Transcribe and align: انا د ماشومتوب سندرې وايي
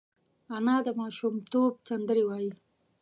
انا 0.55 0.75
د 0.85 0.87
ماشومتوب 0.99 1.71
سندرې 1.89 2.23
وايي 2.27 2.51